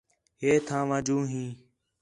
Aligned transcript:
ہے 0.41 0.51
تھاں 0.67 0.83
وا 0.89 0.97
جوں 1.05 1.23
ہی 1.31 1.43